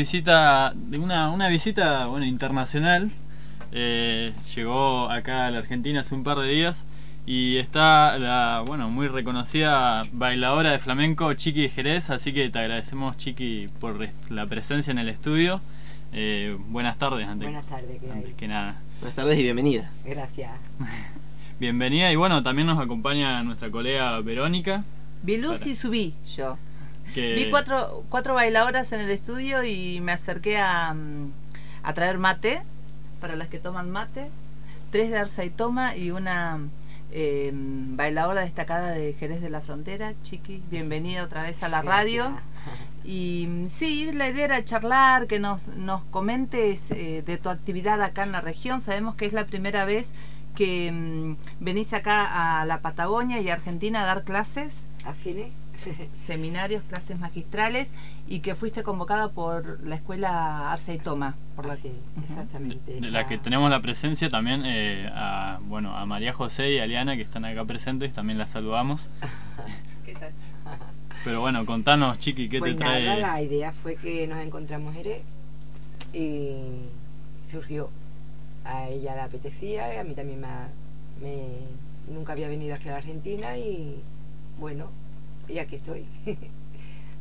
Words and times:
visita, 0.00 0.72
de 0.74 0.98
una, 0.98 1.30
una 1.30 1.48
visita 1.48 2.06
bueno, 2.06 2.24
internacional. 2.24 3.10
Eh, 3.72 4.32
llegó 4.56 5.10
acá 5.10 5.46
a 5.46 5.50
la 5.50 5.58
Argentina 5.58 6.00
hace 6.00 6.14
un 6.14 6.24
par 6.24 6.38
de 6.38 6.48
días 6.48 6.86
y 7.26 7.58
está 7.58 8.18
la 8.18 8.64
bueno 8.66 8.88
muy 8.88 9.08
reconocida 9.08 10.04
bailadora 10.12 10.72
de 10.72 10.78
flamenco 10.78 11.34
Chiqui 11.34 11.68
Jerez, 11.68 12.08
así 12.08 12.32
que 12.32 12.48
te 12.48 12.58
agradecemos 12.58 13.18
Chiqui 13.18 13.68
por 13.78 13.98
la 14.30 14.46
presencia 14.46 14.90
en 14.90 14.98
el 14.98 15.10
estudio. 15.10 15.60
Eh, 16.14 16.56
buenas 16.68 16.96
tardes, 16.96 17.28
antes, 17.28 17.46
buenas 17.46 17.66
tardes, 17.66 18.00
antes 18.10 18.34
que 18.34 18.48
nada. 18.48 18.76
Buenas 19.00 19.16
tardes 19.16 19.38
y 19.38 19.42
bienvenida. 19.42 19.90
Gracias. 20.06 20.50
bienvenida 21.60 22.10
y 22.10 22.16
bueno, 22.16 22.42
también 22.42 22.66
nos 22.66 22.78
acompaña 22.78 23.42
nuestra 23.42 23.70
colega 23.70 24.18
Verónica. 24.20 24.82
Vi 25.22 25.36
luz 25.36 25.66
y 25.66 25.74
subí 25.74 26.14
yo. 26.34 26.56
Vi 27.14 27.50
cuatro, 27.50 28.04
cuatro 28.08 28.34
bailadoras 28.34 28.92
en 28.92 29.00
el 29.00 29.10
estudio 29.10 29.64
y 29.64 30.00
me 30.00 30.12
acerqué 30.12 30.58
a, 30.58 30.94
mm, 30.94 31.32
a 31.82 31.94
traer 31.94 32.18
mate 32.18 32.62
para 33.20 33.36
las 33.36 33.48
que 33.48 33.58
toman 33.58 33.90
mate, 33.90 34.28
tres 34.90 35.10
de 35.10 35.18
Arza 35.18 35.44
y 35.44 35.50
Toma 35.50 35.96
y 35.96 36.10
una 36.10 36.58
eh, 37.12 37.50
bailadora 37.52 38.42
destacada 38.42 38.90
de 38.92 39.14
Jerez 39.14 39.40
de 39.42 39.50
la 39.50 39.60
Frontera, 39.60 40.14
Chiqui, 40.22 40.62
bienvenida 40.70 41.24
otra 41.24 41.42
vez 41.42 41.62
a 41.62 41.68
la 41.68 41.82
radio. 41.82 42.32
Y 43.04 43.46
mm, 43.48 43.68
sí, 43.68 44.12
la 44.12 44.28
idea 44.28 44.44
era 44.44 44.64
charlar, 44.64 45.26
que 45.26 45.40
nos, 45.40 45.66
nos 45.68 46.04
comentes 46.04 46.90
eh, 46.90 47.22
de 47.26 47.38
tu 47.38 47.48
actividad 47.48 48.00
acá 48.02 48.22
en 48.22 48.32
la 48.32 48.40
región. 48.40 48.80
Sabemos 48.80 49.16
que 49.16 49.26
es 49.26 49.32
la 49.32 49.44
primera 49.46 49.84
vez 49.84 50.12
que 50.54 50.90
mm, 50.92 51.36
venís 51.60 51.92
acá 51.92 52.60
a 52.60 52.64
la 52.64 52.80
Patagonia 52.80 53.40
y 53.40 53.50
Argentina 53.50 54.02
a 54.02 54.06
dar 54.06 54.22
clases. 54.24 54.76
Así 55.04 55.30
es. 55.30 55.48
seminarios, 56.14 56.82
clases 56.84 57.18
magistrales 57.18 57.90
y 58.28 58.40
que 58.40 58.54
fuiste 58.54 58.82
convocada 58.82 59.30
por 59.30 59.84
la 59.84 59.96
escuela 59.96 60.72
Arce 60.72 60.94
y 60.94 60.98
Toma. 60.98 61.34
Por 61.56 61.66
la... 61.66 61.74
exactamente. 61.74 63.00
De, 63.00 63.10
la 63.10 63.26
que 63.26 63.38
tenemos 63.38 63.70
la 63.70 63.80
presencia 63.80 64.28
también 64.28 64.62
eh, 64.64 65.10
a, 65.12 65.58
bueno, 65.62 65.96
a 65.96 66.06
María 66.06 66.32
José 66.32 66.72
y 66.72 66.78
a 66.78 66.86
Liana 66.86 67.16
que 67.16 67.22
están 67.22 67.44
acá 67.44 67.64
presentes, 67.64 68.12
también 68.14 68.38
las 68.38 68.50
saludamos. 68.50 69.10
¿Qué 70.04 70.14
tal? 70.14 70.32
Pero 71.24 71.40
bueno, 71.40 71.66
contanos, 71.66 72.18
Chiqui, 72.18 72.48
¿qué 72.48 72.60
pues 72.60 72.76
te 72.76 72.78
trae? 72.78 73.20
la 73.20 73.42
idea 73.42 73.72
fue 73.72 73.96
que 73.96 74.26
nos 74.26 74.38
encontramos 74.38 74.94
Jerez 74.94 75.22
y 76.14 76.54
surgió. 77.46 77.90
A 78.64 78.88
ella 78.88 79.14
le 79.14 79.22
apetecía, 79.22 79.94
y 79.94 79.98
a 79.98 80.04
mí 80.04 80.14
también 80.14 80.40
me, 80.40 81.38
nunca 82.08 82.32
había 82.32 82.48
venido 82.48 82.74
aquí 82.74 82.88
a 82.88 82.92
la 82.92 82.98
Argentina 82.98 83.56
y 83.56 84.02
bueno, 84.58 84.90
y 85.52 85.58
aquí 85.58 85.76
estoy, 85.76 86.06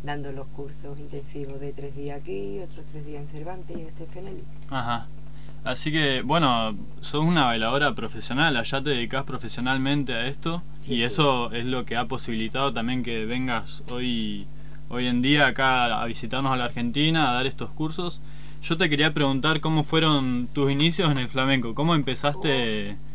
dando 0.04 0.32
los 0.32 0.48
cursos 0.48 1.00
intensivos 1.00 1.60
de 1.60 1.74
tres 1.74 1.96
días 1.96 2.20
aquí, 2.20 2.60
otros 2.60 2.86
tres 2.86 3.06
días 3.06 3.22
en 3.22 3.28
Cervantes 3.28 3.78
y 3.78 3.82
en 3.82 3.88
Estefenelli. 3.88 4.44
Ajá. 4.70 5.08
Así 5.64 5.92
que, 5.92 6.22
bueno, 6.22 6.78
sos 7.02 7.24
una 7.24 7.46
bailadora 7.46 7.94
profesional, 7.94 8.56
allá 8.56 8.82
te 8.82 8.92
dedicas 8.92 9.26
profesionalmente 9.26 10.14
a 10.14 10.28
esto 10.28 10.64
y 10.88 11.02
eso 11.02 11.52
es 11.52 11.66
lo 11.66 11.86
que 11.86 11.98
ha 11.98 12.06
posibilitado 12.06 12.72
también 12.72 13.04
que 13.04 13.26
vengas 13.26 13.84
hoy, 13.92 14.48
hoy 14.88 15.08
en 15.08 15.22
día 15.22 15.48
acá 15.48 16.02
a 16.02 16.06
visitarnos 16.06 16.54
a 16.54 16.56
la 16.56 16.66
Argentina, 16.66 17.30
a 17.30 17.34
dar 17.34 17.46
estos 17.46 17.72
cursos. 17.72 18.22
Yo 18.62 18.78
te 18.78 18.90
quería 18.90 19.14
preguntar 19.14 19.60
cómo 19.60 19.84
fueron 19.84 20.48
tus 20.54 20.72
inicios 20.72 21.12
en 21.12 21.18
el 21.18 21.28
flamenco, 21.28 21.76
cómo 21.76 21.96
empezaste... 21.96 22.94
Oh. 22.94 23.09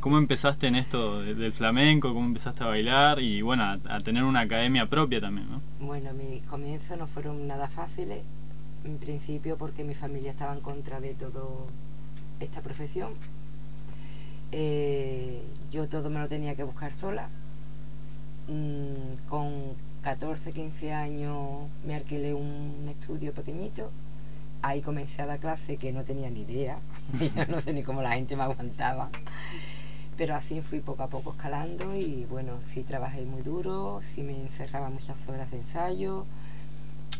¿Cómo 0.00 0.18
empezaste 0.18 0.66
en 0.66 0.76
esto 0.76 1.22
del 1.22 1.52
flamenco? 1.52 2.12
¿Cómo 2.12 2.26
empezaste 2.26 2.64
a 2.64 2.66
bailar? 2.66 3.20
Y 3.20 3.42
bueno, 3.42 3.64
a, 3.64 4.00
tener 4.00 4.24
una 4.24 4.40
academia 4.40 4.88
propia 4.88 5.20
también, 5.20 5.48
¿no? 5.50 5.60
Bueno, 5.80 6.12
mis 6.12 6.42
comienzos 6.42 6.98
no 6.98 7.06
fueron 7.06 7.46
nada 7.46 7.68
fáciles, 7.68 8.20
en 8.84 8.98
principio 8.98 9.56
porque 9.56 9.84
mi 9.84 9.94
familia 9.94 10.30
estaba 10.30 10.52
en 10.54 10.60
contra 10.60 11.00
de 11.00 11.14
toda 11.14 11.42
esta 12.40 12.60
profesión. 12.60 13.12
Eh, 14.52 15.42
yo 15.70 15.88
todo 15.88 16.10
me 16.10 16.20
lo 16.20 16.28
tenía 16.28 16.54
que 16.54 16.62
buscar 16.62 16.92
sola. 16.92 17.28
Mm, 18.48 19.28
con 19.28 19.52
14, 20.02 20.52
15 20.52 20.92
años 20.92 21.68
me 21.86 21.94
alquilé 21.94 22.32
un 22.34 22.86
estudio 22.88 23.34
pequeñito 23.34 23.90
ahí 24.62 24.80
comencé 24.82 25.22
a 25.22 25.26
dar 25.26 25.38
clase 25.38 25.76
que 25.76 25.92
no 25.92 26.04
tenía 26.04 26.30
ni 26.30 26.40
idea, 26.40 26.78
no 27.48 27.60
sé 27.60 27.72
ni 27.72 27.82
cómo 27.82 28.02
la 28.02 28.12
gente 28.12 28.36
me 28.36 28.42
aguantaba. 28.42 29.10
Pero 30.16 30.34
así 30.34 30.60
fui 30.62 30.80
poco 30.80 31.04
a 31.04 31.08
poco 31.08 31.32
escalando 31.32 31.94
y 31.94 32.26
bueno, 32.28 32.54
sí 32.60 32.82
trabajé 32.82 33.24
muy 33.24 33.42
duro, 33.42 34.00
sí 34.02 34.22
me 34.22 34.40
encerraba 34.40 34.90
muchas 34.90 35.16
horas 35.28 35.50
de 35.52 35.58
ensayo, 35.58 36.26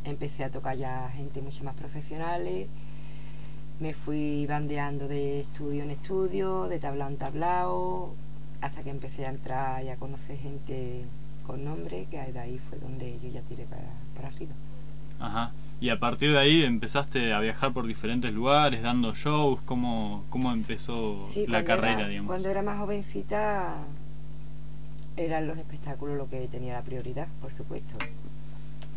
empecé 0.05 0.45
a 0.45 0.51
tocar 0.51 0.77
ya 0.77 1.09
gente 1.11 1.41
mucho 1.41 1.63
más 1.63 1.75
profesionales, 1.75 2.69
me 3.79 3.95
fui 3.95 4.47
bandeando 4.47 5.07
de 5.07 5.41
estudio 5.41 5.85
en 5.85 5.93
estudio, 5.93 6.67
de 6.67 6.81
tablao 6.81 7.09
en 7.09 7.17
tablao, 7.17 8.15
hasta 8.61 8.83
que 8.83 8.91
empecé 8.91 9.27
a 9.27 9.31
entrar 9.31 9.85
y 9.85 9.91
a 9.91 9.97
conocer 9.97 10.37
gente 10.37 11.05
con 11.47 11.65
nombre, 11.65 12.07
que 12.11 12.21
de 12.21 12.39
ahí 12.41 12.59
fue 12.59 12.79
donde 12.79 13.19
yo 13.21 13.29
ya 13.29 13.41
tiré 13.43 13.65
para, 13.65 13.89
para 14.17 14.29
arriba. 14.29 14.55
Ajá. 15.21 15.53
Y 15.81 15.91
a 15.91 16.01
partir 16.01 16.33
de 16.33 16.39
ahí 16.39 16.65
empezaste 16.65 17.33
a 17.33 17.41
viajar 17.41 17.73
por 17.73 17.87
diferentes 17.87 18.33
lugares, 18.33 18.83
dando 18.83 19.15
shows. 19.15 19.61
¿Cómo, 19.65 20.25
cómo 20.29 20.53
empezó 20.53 21.25
la 21.47 21.65
carrera, 21.65 22.09
digamos? 22.09 22.29
Cuando 22.29 22.49
era 22.49 22.63
más 22.63 22.79
jovencita 22.79 23.77
eran 25.17 25.47
los 25.47 25.59
espectáculos 25.59 26.17
lo 26.17 26.29
que 26.29 26.47
tenía 26.47 26.75
la 26.75 26.83
prioridad, 26.83 27.27
por 27.41 27.53
supuesto. 27.53 27.97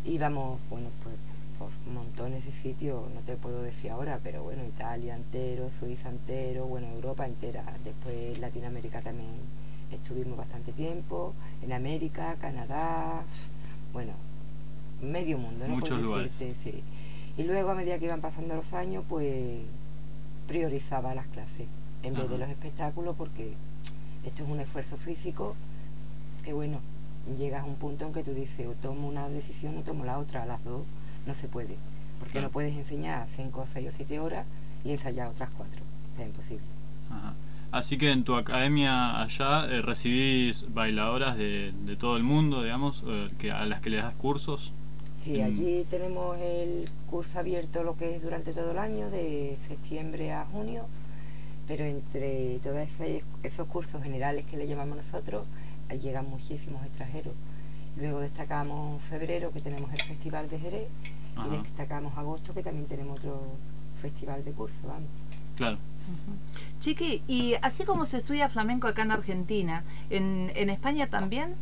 Íbamos, 0.04 0.60
bueno, 0.70 0.88
pues 1.02 1.16
por 1.58 1.70
montones 1.92 2.44
de 2.44 2.52
sitios, 2.52 3.02
no 3.14 3.20
te 3.20 3.36
puedo 3.36 3.62
decir 3.62 3.90
ahora, 3.90 4.18
pero 4.22 4.42
bueno, 4.42 4.64
Italia 4.64 5.14
entero, 5.14 5.68
Suiza 5.68 6.08
entero, 6.08 6.66
bueno, 6.66 6.88
Europa 6.88 7.26
entera. 7.26 7.64
Después 7.84 8.38
Latinoamérica 8.38 9.00
también 9.02 9.30
estuvimos 9.92 10.36
bastante 10.36 10.72
tiempo, 10.72 11.34
en 11.62 11.72
América, 11.72 12.36
Canadá, 12.40 13.22
bueno, 13.92 14.12
medio 15.02 15.38
mundo, 15.38 15.66
¿no? 15.68 15.76
Muchos 15.76 16.00
lugares. 16.00 16.34
Sí. 16.34 16.82
Y 17.36 17.42
luego, 17.44 17.70
a 17.70 17.74
medida 17.74 17.98
que 17.98 18.06
iban 18.06 18.20
pasando 18.20 18.54
los 18.54 18.72
años, 18.72 19.04
pues 19.08 19.60
priorizaba 20.46 21.14
las 21.14 21.26
clases 21.28 21.66
en 22.02 22.14
vez 22.14 22.28
de 22.28 22.38
los 22.38 22.48
espectáculos, 22.48 23.14
porque 23.16 23.54
esto 24.24 24.44
es 24.44 24.48
un 24.48 24.60
esfuerzo 24.60 24.96
físico 24.96 25.54
que, 26.44 26.52
bueno, 26.52 26.80
llegas 27.38 27.62
a 27.62 27.64
un 27.64 27.76
punto 27.76 28.06
en 28.06 28.12
que 28.12 28.22
tú 28.22 28.32
dices, 28.32 28.66
o 28.66 28.72
tomo 28.72 29.08
una 29.08 29.28
decisión 29.28 29.78
o 29.78 29.82
tomo 29.82 30.04
la 30.04 30.18
otra, 30.18 30.42
a 30.42 30.46
las 30.46 30.62
dos 30.64 30.82
no 31.26 31.34
se 31.34 31.48
puede. 31.48 31.76
Porque 32.18 32.40
no 32.40 32.50
puedes 32.50 32.76
enseñar 32.76 33.26
cinco, 33.28 33.62
o 33.62 33.66
seis 33.66 33.88
o 33.88 33.96
siete 33.96 34.20
horas 34.20 34.46
y 34.84 34.92
ensayar 34.92 35.28
otras 35.28 35.50
cuatro. 35.56 35.82
O 36.12 36.16
sea, 36.16 36.26
imposible. 36.26 36.64
Así 37.72 37.98
que 37.98 38.10
en 38.10 38.22
tu 38.24 38.36
academia 38.36 39.22
allá 39.22 39.66
eh, 39.66 39.82
recibís 39.82 40.66
bailadoras 40.72 41.36
de, 41.36 41.72
de, 41.72 41.96
todo 41.96 42.16
el 42.16 42.22
mundo, 42.22 42.62
digamos, 42.62 43.02
eh, 43.06 43.30
que, 43.38 43.50
a 43.50 43.64
las 43.64 43.80
que 43.80 43.90
le 43.90 43.96
das 43.96 44.14
cursos. 44.14 44.72
Sí, 45.22 45.40
mm. 45.40 45.44
allí 45.44 45.86
tenemos 45.88 46.36
el 46.38 46.90
curso 47.08 47.38
abierto 47.38 47.84
lo 47.84 47.96
que 47.96 48.16
es 48.16 48.22
durante 48.22 48.52
todo 48.52 48.72
el 48.72 48.78
año, 48.78 49.08
de 49.08 49.56
septiembre 49.68 50.32
a 50.32 50.44
junio, 50.46 50.86
pero 51.68 51.84
entre 51.84 52.58
todos 52.58 52.88
esos 53.44 53.68
cursos 53.68 54.02
generales 54.02 54.44
que 54.46 54.56
le 54.56 54.66
llamamos 54.66 54.96
nosotros, 54.96 55.46
llegan 56.02 56.28
muchísimos 56.28 56.84
extranjeros. 56.84 57.34
Luego 57.96 58.18
destacamos 58.18 59.00
febrero, 59.02 59.52
que 59.52 59.60
tenemos 59.60 59.92
el 59.92 60.02
Festival 60.02 60.48
de 60.48 60.58
Jerez, 60.58 60.88
y 61.46 61.56
destacamos 61.62 62.18
agosto, 62.18 62.52
que 62.52 62.62
también 62.62 62.86
tenemos 62.86 63.20
otro 63.20 63.42
festival 64.00 64.44
de 64.44 64.50
curso, 64.50 64.88
vamos. 64.88 65.08
Claro. 65.56 65.78
Chiqui, 66.80 67.22
y 67.28 67.54
así 67.62 67.84
como 67.84 68.06
se 68.06 68.18
estudia 68.18 68.48
flamenco 68.48 68.88
acá 68.88 69.02
en 69.02 69.12
Argentina, 69.12 69.84
¿en, 70.10 70.50
en 70.56 70.68
España 70.68 71.06
también? 71.06 71.54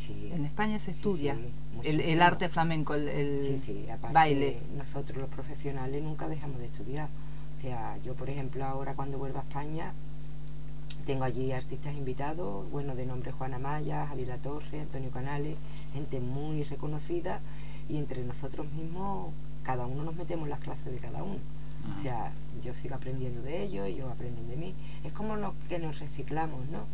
Sí. 0.00 0.30
En 0.32 0.46
España 0.46 0.78
se 0.78 0.92
estudia 0.92 1.36
el, 1.82 2.22
arte 2.22 2.48
flamenco, 2.48 2.94
el, 2.94 3.44
sí, 3.44 3.58
sí, 3.58 3.86
baile. 4.12 4.58
Nosotros 4.76 5.18
los 5.18 5.28
profesionales 5.28 6.02
nunca 6.02 6.26
dejamos 6.26 6.58
de 6.58 6.66
estudiar. 6.66 7.08
O 7.56 7.60
sea, 7.60 7.98
yo 7.98 8.14
por 8.14 8.30
ejemplo 8.30 8.64
ahora 8.64 8.94
cuando 8.94 9.18
vuelvo 9.18 9.38
a 9.38 9.42
España 9.42 9.92
tengo 11.04 11.24
allí 11.24 11.52
artistas 11.52 11.94
invitados, 11.94 12.70
bueno, 12.70 12.94
de 12.94 13.04
nombre 13.04 13.30
Juana 13.32 13.58
Maya, 13.58 14.06
Javier 14.06 14.38
Torre, 14.38 14.80
Antonio 14.80 15.10
Canales, 15.10 15.56
gente 15.92 16.20
muy 16.20 16.62
reconocida 16.62 17.40
y 17.88 17.98
entre 17.98 18.24
nosotros 18.24 18.72
mismos 18.72 19.32
cada 19.64 19.84
uno 19.84 20.02
nos 20.02 20.16
metemos 20.16 20.44
en 20.44 20.50
las 20.50 20.60
clases 20.60 20.92
de 20.92 20.98
cada 20.98 21.22
uno. 21.22 21.40
O 21.98 22.02
sea, 22.02 22.32
yo 22.62 22.72
sigo 22.72 22.94
aprendiendo 22.94 23.42
de 23.42 23.62
ellos, 23.62 23.86
ellos 23.86 24.10
aprenden 24.10 24.48
de 24.48 24.56
mí. 24.56 24.74
Es 25.04 25.12
como 25.12 25.36
lo 25.36 25.54
que 25.68 25.78
nos 25.78 25.98
reciclamos, 25.98 26.66
¿no? 26.68 26.86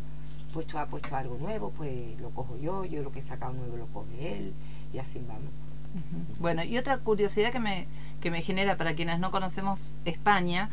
Pues 0.57 0.65
tú 0.65 0.79
has 0.79 0.87
puesto 0.87 1.15
algo 1.15 1.37
nuevo, 1.37 1.69
pues 1.69 2.19
lo 2.19 2.31
cojo 2.31 2.57
yo, 2.57 2.83
yo 2.83 3.03
lo 3.03 3.11
que 3.11 3.19
he 3.19 3.21
sacado 3.21 3.53
nuevo 3.53 3.77
lo 3.77 3.85
coge 3.89 4.39
él 4.39 4.53
y 4.91 4.97
así 4.97 5.19
vamos. 5.19 5.51
Bueno, 6.39 6.63
y 6.63 6.79
otra 6.79 6.97
curiosidad 6.97 7.51
que 7.51 7.59
me, 7.59 7.85
que 8.21 8.31
me 8.31 8.41
genera 8.41 8.75
para 8.75 8.95
quienes 8.95 9.19
no 9.19 9.29
conocemos 9.29 9.93
España, 10.05 10.71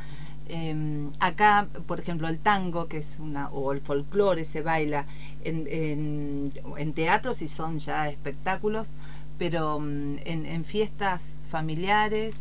em, 0.48 1.10
acá, 1.20 1.68
por 1.86 2.00
ejemplo, 2.00 2.28
el 2.28 2.38
tango, 2.38 2.88
que 2.88 2.96
es 2.96 3.16
una, 3.18 3.50
o 3.50 3.72
el 3.72 3.82
folclore 3.82 4.46
se 4.46 4.62
baila 4.62 5.04
en, 5.42 5.66
en, 5.68 6.52
en 6.78 6.92
teatros 6.94 7.42
y 7.42 7.48
son 7.48 7.78
ya 7.78 8.08
espectáculos, 8.08 8.88
pero 9.36 9.80
mm, 9.80 10.16
en, 10.24 10.46
en 10.46 10.64
fiestas 10.64 11.20
familiares, 11.50 12.36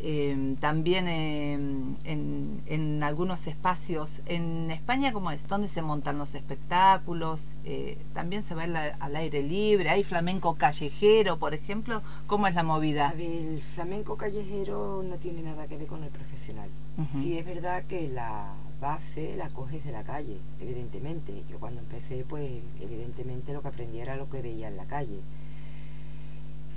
Em, 0.00 0.56
también 0.56 1.08
em, 1.08 1.96
en, 2.04 3.02
algunos 3.02 3.46
espacios. 3.46 4.20
En 4.26 4.70
España, 4.70 5.12
¿cómo 5.12 5.30
es? 5.30 5.46
¿Dónde 5.46 5.68
se 5.68 5.82
montan 5.82 6.18
los 6.18 6.34
espectáculos? 6.34 7.48
Eh, 7.64 7.98
también 8.12 8.42
se 8.42 8.54
va 8.54 8.64
al 8.64 9.16
aire 9.16 9.42
libre. 9.42 9.88
¿Hay 9.88 10.04
flamenco 10.04 10.54
callejero, 10.54 11.38
por 11.38 11.54
ejemplo? 11.54 12.02
¿Cómo 12.26 12.46
es 12.46 12.54
la 12.54 12.62
movida? 12.62 13.14
El 13.18 13.60
flamenco 13.62 14.16
callejero 14.16 15.02
no 15.02 15.16
tiene 15.16 15.42
nada 15.42 15.66
que 15.66 15.76
ver 15.76 15.86
con 15.86 16.04
el 16.04 16.10
profesional. 16.10 16.68
Sí 17.06 17.38
es 17.38 17.46
verdad 17.46 17.84
que 17.84 18.08
la 18.08 18.54
base 18.80 19.36
la 19.36 19.48
coges 19.48 19.84
de 19.84 19.92
la 19.92 20.02
calle, 20.02 20.38
evidentemente. 20.60 21.44
Yo 21.48 21.60
cuando 21.60 21.80
empecé, 21.80 22.24
pues 22.28 22.50
evidentemente 22.80 23.52
lo 23.52 23.62
que 23.62 23.68
aprendí 23.68 24.00
era 24.00 24.16
lo 24.16 24.28
que 24.28 24.42
veía 24.42 24.68
en 24.68 24.76
la 24.76 24.86
calle 24.86 25.20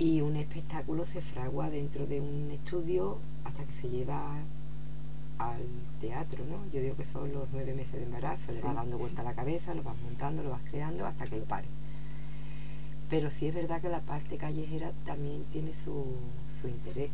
y 0.02 0.20
un 0.20 0.34
espectáculo 0.34 1.04
se 1.04 1.20
fragua 1.20 1.70
dentro 1.70 2.06
de 2.08 2.20
un 2.20 2.50
estudio 2.50 3.18
hasta 3.44 3.62
que 3.64 3.72
se 3.72 3.88
lleva 3.88 4.34
al 5.38 5.62
teatro, 6.00 6.44
¿no? 6.44 6.58
Yo 6.72 6.80
digo 6.80 6.96
que 6.96 7.04
son 7.04 7.32
los 7.32 7.46
nueve 7.52 7.72
meses 7.72 7.92
de 7.92 8.02
embarazo, 8.02 8.50
le 8.50 8.60
vas 8.62 8.74
dando 8.74 8.98
vuelta 8.98 9.22
a 9.22 9.24
la 9.24 9.34
cabeza, 9.34 9.74
lo 9.74 9.84
vas 9.84 9.94
montando, 10.02 10.42
lo 10.42 10.50
vas 10.50 10.62
creando 10.68 11.06
hasta 11.06 11.26
que 11.26 11.36
lo 11.36 11.44
pare. 11.44 11.68
Pero 13.10 13.30
sí 13.30 13.46
es 13.46 13.54
verdad 13.54 13.80
que 13.80 13.88
la 13.88 14.00
parte 14.00 14.38
callejera 14.38 14.90
también 15.04 15.44
tiene 15.52 15.72
su, 15.72 16.04
su 16.60 16.66
interés. 16.66 17.10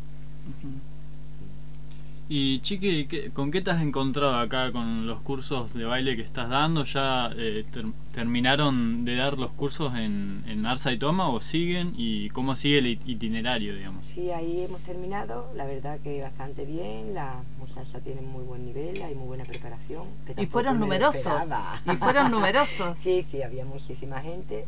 Y 2.31 2.61
Chiqui, 2.61 3.31
¿con 3.33 3.51
qué 3.51 3.63
te 3.63 3.71
has 3.71 3.81
encontrado 3.81 4.37
acá 4.37 4.71
con 4.71 5.07
los 5.07 5.23
cursos 5.23 5.73
de 5.73 5.87
baile 5.87 6.15
que 6.15 6.21
estás 6.21 6.51
dando? 6.51 6.85
¿Ya 6.85 7.31
eh, 7.35 7.65
terminaron 8.13 9.07
de 9.07 9.17
dar 9.17 9.39
los 9.39 9.51
cursos 9.53 9.95
en, 9.95 10.45
en 10.47 10.67
Arsa 10.67 10.93
y 10.93 10.99
Toma 10.99 11.31
o 11.31 11.41
siguen? 11.41 11.95
¿Y 11.97 12.29
cómo 12.31 12.55
sigue 12.55 12.79
el 12.79 12.87
itinerario, 12.87 13.75
digamos? 13.75 14.05
Sí, 14.05 14.31
ahí 14.31 14.61
hemos 14.61 14.83
terminado. 14.83 15.51
La 15.57 15.65
verdad 15.65 16.01
que 16.01 16.21
bastante 16.21 16.67
bien. 16.67 17.15
Las 17.15 17.37
muchachas 17.59 18.03
tienen 18.05 18.29
muy 18.29 18.45
buen 18.45 18.67
nivel, 18.67 19.01
hay 19.03 19.15
muy 19.15 19.27
buena 19.27 19.45
preparación. 19.45 20.07
y 20.37 20.45
fueron 20.45 20.79
numerosos. 20.79 21.47
Y 21.87 21.97
fueron 21.97 22.31
numerosos. 22.31 22.99
sí, 22.99 23.23
sí, 23.23 23.43
había 23.43 23.65
muchísima 23.65 24.21
gente. 24.21 24.67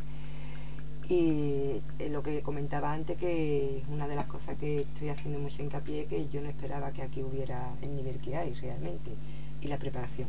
Y 1.10 1.82
eh, 1.98 2.08
lo 2.08 2.22
que 2.22 2.40
comentaba 2.40 2.92
antes, 2.92 3.16
que 3.16 3.82
una 3.92 4.06
de 4.06 4.14
las 4.14 4.26
cosas 4.26 4.56
que 4.56 4.82
estoy 4.82 5.08
haciendo 5.08 5.40
mucho 5.40 5.60
hincapié, 5.60 6.06
que 6.06 6.28
yo 6.28 6.40
no 6.40 6.48
esperaba 6.48 6.92
que 6.92 7.02
aquí 7.02 7.24
hubiera 7.24 7.74
el 7.82 7.96
nivel 7.96 8.18
que 8.18 8.36
hay 8.36 8.54
realmente, 8.54 9.10
y 9.60 9.66
la 9.66 9.76
preparación. 9.76 10.28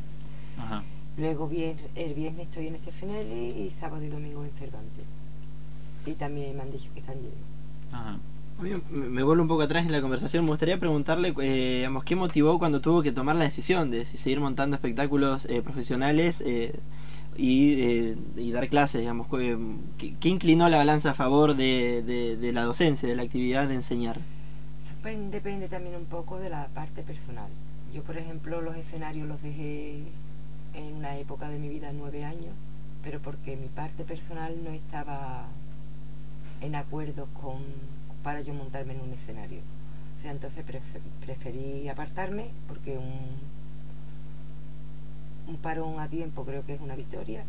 Luego 1.17 1.47
el 1.95 2.13
viernes 2.15 2.47
estoy 2.47 2.67
en 2.67 2.75
este 2.75 2.91
Fenelli 2.91 3.61
y 3.61 3.69
sábado 3.69 4.03
y 4.03 4.09
domingo 4.09 4.43
en 4.43 4.49
Cervantes. 4.51 5.03
Y 6.07 6.13
también 6.13 6.55
me 6.55 6.63
han 6.63 6.71
dicho 6.71 6.89
que 6.95 7.01
están 7.01 7.17
llenos. 7.17 7.37
A 7.93 8.63
mí 8.63 8.71
me 8.89 9.21
vuelvo 9.21 9.43
un 9.43 9.47
poco 9.47 9.61
atrás 9.61 9.85
en 9.85 9.91
la 9.91 10.01
conversación. 10.01 10.45
Me 10.45 10.49
gustaría 10.49 10.79
preguntarle, 10.79 11.33
eh, 11.41 11.75
digamos, 11.77 12.03
¿qué 12.03 12.15
motivó 12.15 12.57
cuando 12.57 12.81
tuvo 12.81 13.03
que 13.03 13.11
tomar 13.11 13.35
la 13.35 13.43
decisión 13.43 13.91
de 13.91 14.05
seguir 14.05 14.39
montando 14.39 14.75
espectáculos 14.75 15.45
eh, 15.45 15.61
profesionales? 15.61 16.41
Eh, 16.45 16.73
y, 17.41 18.15
y 18.37 18.51
dar 18.51 18.69
clases, 18.69 19.01
digamos, 19.01 19.27
¿qué, 19.97 20.29
inclinó 20.29 20.69
la 20.69 20.77
balanza 20.77 21.09
a 21.09 21.13
favor 21.15 21.55
de, 21.55 22.03
de, 22.03 22.53
la 22.53 22.61
docencia, 22.63 23.09
de 23.09 23.15
la 23.15 23.23
actividad 23.23 23.67
de 23.67 23.73
enseñar? 23.73 24.19
Depende 25.03 25.67
también 25.67 25.95
un 25.95 26.05
poco 26.05 26.37
de 26.37 26.49
la 26.49 26.67
parte 26.67 27.01
personal. 27.01 27.49
Yo, 27.91 28.03
por 28.03 28.17
ejemplo, 28.17 28.61
los 28.61 28.77
escenarios 28.77 29.27
los 29.27 29.41
dejé 29.41 30.03
en 30.75 30.93
una 30.93 31.17
época 31.17 31.49
de 31.49 31.57
mi 31.57 31.67
vida, 31.67 31.91
nueve 31.93 32.23
años, 32.25 32.53
pero 33.01 33.19
porque 33.19 33.57
mi 33.57 33.67
parte 33.69 34.03
personal 34.03 34.63
no 34.63 34.69
estaba 34.69 35.47
en 36.61 36.75
acuerdo 36.75 37.27
con 37.41 37.63
para 38.23 38.41
yo 38.41 38.53
montarme 38.53 38.93
en 38.93 39.01
un 39.01 39.13
escenario. 39.13 39.61
O 40.15 40.21
sea, 40.21 40.31
entonces 40.31 40.63
preferí 41.25 41.89
apartarme 41.89 42.51
porque 42.67 42.99
un 42.99 43.60
un 45.51 45.57
parón 45.57 45.99
a 45.99 46.07
tiempo 46.07 46.45
creo 46.45 46.65
que 46.65 46.73
es 46.73 46.81
una 46.81 46.95
victoria. 46.95 47.43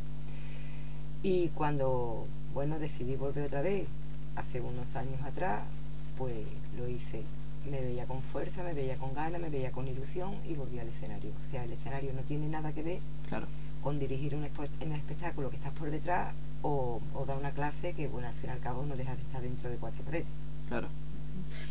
Y 1.22 1.48
cuando, 1.50 2.26
bueno, 2.52 2.78
decidí 2.78 3.16
volver 3.16 3.44
otra 3.46 3.62
vez, 3.62 3.86
hace 4.34 4.60
unos 4.60 4.96
años 4.96 5.22
atrás, 5.22 5.62
pues 6.18 6.34
lo 6.76 6.88
hice. 6.88 7.22
Me 7.70 7.80
veía 7.80 8.06
con 8.06 8.20
fuerza, 8.22 8.64
me 8.64 8.74
veía 8.74 8.96
con 8.96 9.14
ganas, 9.14 9.40
me 9.40 9.48
veía 9.48 9.70
con 9.70 9.86
ilusión 9.86 10.34
y 10.48 10.54
volví 10.54 10.80
al 10.80 10.88
escenario. 10.88 11.30
O 11.30 11.50
sea, 11.50 11.62
el 11.64 11.72
escenario 11.72 12.12
no 12.12 12.22
tiene 12.22 12.48
nada 12.48 12.72
que 12.72 12.82
ver 12.82 12.98
claro. 13.28 13.46
con 13.82 14.00
dirigir 14.00 14.34
un, 14.34 14.42
un 14.42 14.92
espectáculo 14.92 15.48
que 15.48 15.56
estás 15.56 15.72
por 15.72 15.90
detrás 15.90 16.34
o, 16.62 17.00
o 17.14 17.24
dar 17.24 17.38
una 17.38 17.52
clase 17.52 17.92
que, 17.92 18.08
bueno, 18.08 18.26
al 18.26 18.34
fin 18.34 18.50
y 18.50 18.52
al 18.52 18.58
cabo 18.58 18.84
no 18.84 18.96
dejas 18.96 19.16
de 19.16 19.22
estar 19.22 19.40
dentro 19.42 19.70
de 19.70 19.76
cuatro 19.76 20.02
paredes. 20.02 20.26
Claro. 20.68 20.88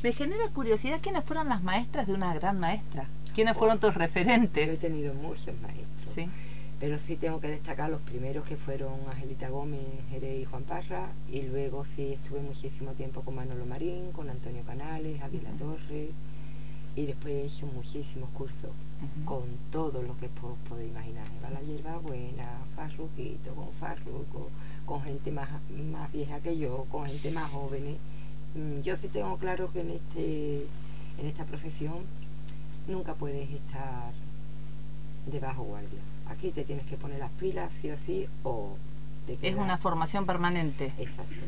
Me 0.01 0.13
genera 0.13 0.47
curiosidad, 0.49 0.99
¿quiénes 1.01 1.25
fueron 1.25 1.49
las 1.49 1.61
maestras 1.61 2.07
de 2.07 2.13
una 2.13 2.33
gran 2.33 2.59
maestra? 2.59 3.07
¿Quiénes 3.33 3.57
fueron 3.57 3.79
tus 3.79 3.93
referentes? 3.93 4.65
Yo 4.65 4.73
he 4.73 4.77
tenido 4.77 5.13
muchos 5.13 5.59
maestros. 5.61 6.13
Sí. 6.15 6.29
Pero 6.79 6.97
sí 6.97 7.15
tengo 7.15 7.39
que 7.39 7.47
destacar 7.47 7.89
los 7.89 8.01
primeros 8.01 8.43
que 8.43 8.57
fueron 8.57 8.93
Angelita 9.07 9.49
Gómez, 9.49 9.85
Jerez 10.09 10.41
y 10.41 10.45
Juan 10.45 10.63
Parra. 10.63 11.11
Y 11.31 11.43
luego 11.43 11.85
sí 11.85 12.13
estuve 12.13 12.41
muchísimo 12.41 12.91
tiempo 12.93 13.21
con 13.21 13.35
Manolo 13.35 13.65
Marín, 13.65 14.11
con 14.11 14.29
Antonio 14.29 14.63
Canales, 14.63 15.19
Javier 15.19 15.43
La 15.43 15.51
Torre. 15.51 16.09
Y 16.95 17.05
después 17.05 17.33
he 17.33 17.45
hecho 17.45 17.67
muchísimos 17.67 18.29
cursos 18.31 18.71
con 19.25 19.43
todo 19.71 20.01
lo 20.01 20.17
que 20.17 20.27
podéis 20.67 20.91
imaginar. 20.91 21.25
Va 21.43 21.49
la 21.49 21.61
hierba 21.61 21.97
buena, 21.97 22.61
Farruquito, 22.75 23.53
con 23.55 23.71
Farruco, 23.71 24.49
con 24.85 25.01
gente 25.01 25.31
más, 25.31 25.49
más 25.91 26.11
vieja 26.11 26.39
que 26.39 26.57
yo, 26.57 26.85
con 26.89 27.05
gente 27.05 27.31
más 27.31 27.49
joven. 27.51 27.97
Mm, 28.55 28.81
yo 28.81 28.95
sí 28.95 29.07
tengo 29.07 29.37
claro 29.37 29.71
que 29.71 29.81
en, 29.81 29.91
este, 29.91 30.65
en 31.17 31.25
esta 31.25 31.45
profesión 31.45 32.05
nunca 32.87 33.15
puedes 33.15 33.49
estar 33.49 34.13
de 35.25 35.39
bajo 35.39 35.63
guardia. 35.63 35.99
Aquí 36.27 36.49
te 36.51 36.63
tienes 36.63 36.85
que 36.85 36.97
poner 36.97 37.19
las 37.19 37.31
pilas 37.31 37.71
sí 37.81 37.89
o 37.89 37.97
sí 37.97 38.27
o 38.43 38.77
te 39.25 39.37
Es 39.47 39.55
una 39.55 39.77
formación 39.77 40.25
permanente. 40.25 40.91
Exacto. 40.97 41.43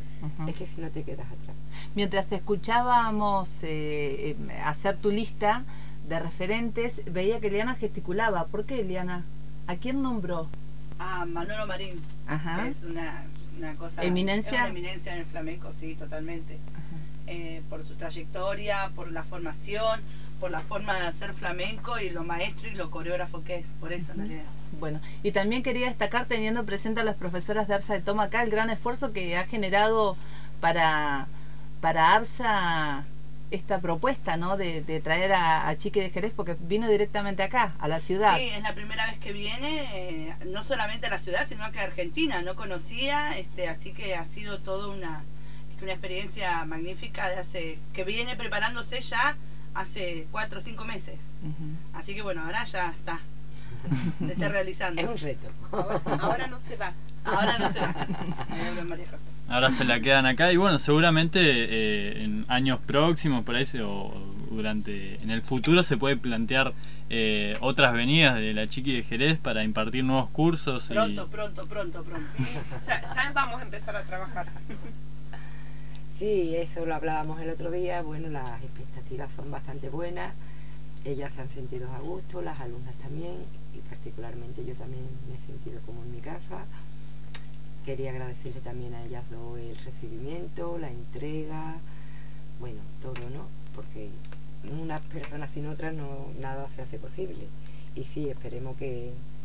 Es 0.48 0.56
que 0.56 0.66
si 0.66 0.82
no 0.82 0.90
te 0.90 1.04
quedas 1.04 1.26
atrás. 1.28 1.56
Mientras 1.96 2.28
te 2.28 2.36
escuchábamos 2.36 3.50
eh, 3.64 4.36
eh, 4.38 4.62
hacer 4.64 4.98
tu 4.98 5.10
lista 5.10 5.64
de 6.08 6.20
referentes, 6.20 7.02
veía 7.12 7.40
que 7.40 7.48
Eliana 7.48 7.76
gesticulaba. 7.76 8.46
¿Por 8.46 8.66
qué, 8.66 8.82
Eliana? 8.82 9.26
¿A 9.68 9.76
quién 9.78 10.02
nombró? 10.02 10.50
A 11.00 11.26
Manolo 11.26 11.66
Marín. 11.66 12.00
Ajá. 12.28 12.68
Es 12.68 12.84
una, 12.84 13.26
una 13.58 13.74
cosa... 13.76 14.04
¿Eminencia? 14.04 14.52
Es 14.52 14.60
una 14.60 14.68
eminencia 14.68 15.14
en 15.14 15.20
el 15.20 15.26
flamenco, 15.26 15.72
sí, 15.72 15.96
totalmente. 15.96 16.60
Eh, 17.26 17.62
por 17.70 17.84
su 17.84 17.96
trayectoria, 17.96 18.92
por 18.96 19.12
la 19.12 19.24
formación, 19.24 20.02
por 20.44 20.52
la 20.52 20.60
forma 20.60 21.00
de 21.00 21.08
hacer 21.08 21.34
flamenco 21.34 21.98
y 22.00 22.10
lo 22.10 22.26
maestro 22.26 22.68
y 22.68 22.74
lo 22.74 22.92
coreógrafo 22.92 23.46
que 23.46 23.56
es, 23.56 23.68
por 23.80 23.94
eso 23.94 24.12
en 24.12 24.44
Bueno, 24.78 25.00
y 25.24 25.32
también 25.32 25.64
quería 25.64 25.88
destacar 25.88 26.26
teniendo 26.26 26.66
presente 26.66 27.00
a 27.00 27.06
las 27.06 27.16
profesoras 27.16 27.70
de 27.70 27.76
Arsa 27.76 27.94
de 27.94 28.02
Toma 28.02 28.24
acá 28.24 28.44
el 28.44 28.50
gran 28.50 28.70
esfuerzo 28.70 29.14
que 29.14 29.38
ha 29.38 29.46
generado 29.46 30.18
para, 30.60 31.28
para 31.80 32.14
Arsa 32.14 33.06
esta 33.52 33.80
propuesta, 33.80 34.36
¿no? 34.36 34.58
De, 34.58 34.82
traer 35.02 35.32
a, 35.32 35.74
Chique 35.78 36.02
de 36.02 36.10
Jerez 36.10 36.34
porque 36.36 36.58
vino 36.60 36.90
directamente 36.90 37.42
acá, 37.42 37.76
a 37.80 37.88
la 37.88 38.02
ciudad. 38.02 38.36
Sí, 38.36 38.50
es 38.50 38.64
la 38.64 38.74
primera 38.74 39.06
vez 39.06 39.20
que 39.20 39.32
viene, 39.32 39.86
eh, 39.94 40.36
no 40.48 40.62
solamente 40.62 41.08
a 41.08 41.10
la 41.10 41.20
ciudad, 41.20 41.48
sino 41.48 41.72
que 41.72 41.80
a 41.80 41.84
Argentina, 41.84 42.42
no 42.42 42.58
conocía, 42.58 43.38
este, 43.38 43.70
así 43.70 43.94
que 43.94 44.16
ha 44.16 44.26
sido 44.26 44.60
toda 44.60 44.90
una, 44.90 45.24
una 45.82 45.92
experiencia 45.94 46.66
magnífica 46.66 47.30
de 47.30 47.36
hace, 47.38 47.80
que 47.94 48.04
viene 48.04 48.36
preparándose 48.36 49.00
ya 49.00 49.38
hace 49.74 50.28
cuatro 50.32 50.60
o 50.60 50.62
cinco 50.62 50.86
meses. 50.86 51.20
Así 51.94 52.14
que 52.14 52.22
bueno, 52.22 52.44
ahora 52.44 52.64
ya 52.66 52.92
está. 52.92 53.20
Se 54.20 54.34
está 54.34 54.50
realizando. 54.50 55.02
Es 55.02 55.10
un 55.10 55.18
reto. 55.18 55.48
Ahora, 56.22 56.48
no 56.48 56.60
se 56.60 56.76
va. 56.76 56.94
Ahora 57.26 57.58
no 57.58 57.70
se 57.70 57.80
va. 57.80 57.96
Ahora 59.50 59.72
se 59.72 59.84
la 59.84 60.00
quedan 60.00 60.26
acá 60.26 60.52
y 60.52 60.58
bueno, 60.58 60.80
seguramente 60.80 61.40
eh, 61.42 62.24
en 62.24 62.46
años 62.48 62.80
próximos, 62.82 63.44
por 63.44 63.56
ahí, 63.56 63.66
o 63.84 64.14
durante 64.50 65.22
en 65.22 65.30
el 65.30 65.42
futuro 65.42 65.84
se 65.84 65.98
puede 65.98 66.16
plantear 66.16 66.74
eh, 67.10 67.56
otras 67.60 67.94
venidas 67.94 68.36
de 68.36 68.54
la 68.54 68.68
Chiqui 68.68 68.94
de 68.94 69.04
Jerez 69.04 69.40
para 69.40 69.64
impartir 69.64 70.04
nuevos 70.04 70.30
cursos. 70.30 70.86
Pronto, 70.86 71.28
pronto, 71.28 71.68
pronto, 71.68 72.04
pronto. 72.04 72.28
ya, 72.88 73.02
ya 73.02 73.32
vamos 73.34 73.60
a 73.60 73.64
empezar 73.64 73.96
a 73.96 74.04
trabajar. 74.04 74.48
Sí, 76.24 76.56
eso 76.56 76.86
lo 76.86 76.96
hablábamos 76.96 77.42
el 77.42 77.50
otro 77.50 77.70
día. 77.70 78.02
Bueno, 78.02 78.30
las 78.30 78.64
expectativas 78.64 79.30
son 79.30 79.52
bastante 79.52 79.90
buenas. 79.90 80.34
Ellas 81.04 81.34
se 81.34 81.42
han 81.42 81.50
sentido 81.50 81.92
a 81.92 82.00
gusto, 82.00 82.42
las 82.42 82.62
alumnas 82.62 82.96
también, 82.96 83.40
y 83.74 83.80
particularmente 83.80 84.64
yo 84.64 84.74
también 84.74 85.06
me 85.28 85.36
he 85.36 85.40
sentido 85.40 85.82
como 85.86 86.02
en 86.02 86.14
mi 86.14 86.20
casa. 86.20 86.64
Quería 87.84 88.12
agradecerle 88.12 88.62
también 88.62 88.94
a 88.94 89.04
ellas 89.04 89.30
dos 89.30 89.60
el 89.60 89.76
recibimiento, 89.80 90.78
la 90.78 90.90
entrega, 90.90 91.76
bueno, 92.62 92.80
todo, 93.02 93.30
¿no? 93.30 93.48
Porque 93.76 94.08
una 94.82 95.02
persona 95.02 95.46
sin 95.46 95.68
otra 95.68 95.92
no 95.92 96.30
nada 96.40 96.70
se 96.70 96.84
hace 96.84 97.00
posible. 97.00 97.48
Y 97.96 98.06
sí, 98.06 98.30
esperemos 98.30 98.78
que 98.78 99.12